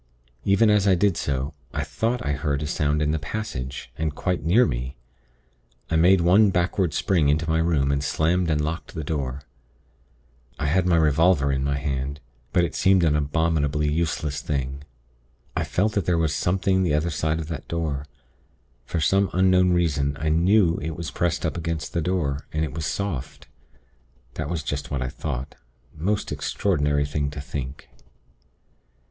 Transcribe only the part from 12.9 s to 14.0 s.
an abominably